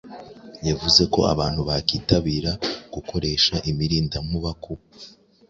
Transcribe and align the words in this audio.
yavuze 0.67 1.01
ko 1.13 1.19
abantu 1.33 1.61
bakwitabira 1.69 2.51
gukoresha 2.93 3.55
imirindankuba 3.69 4.51
ku 4.63 4.73